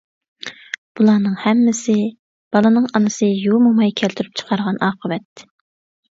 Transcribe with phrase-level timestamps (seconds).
[0.99, 1.97] بۇلارنىڭ ھەممىسى
[2.55, 5.45] بالىنىڭ ئانىسى يۇ موماي كەلتۈرۈپ چىقارغان ئاقىۋەت.